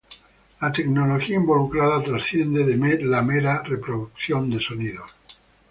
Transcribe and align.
La 0.61 0.71
tecnología 0.71 1.35
involucrada 1.35 2.01
trasciende 2.01 2.75
la 3.05 3.21
mera 3.21 3.61
reproducción 3.61 4.49
de 4.49 4.59
sonidos. 4.59 5.13